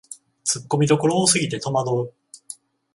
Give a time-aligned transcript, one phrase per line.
[0.43, 2.13] ツッコミどころ多すぎてとまどう